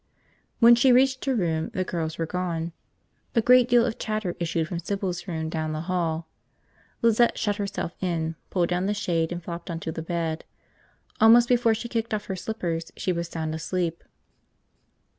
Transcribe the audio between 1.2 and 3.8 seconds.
her room the girls were gone. A great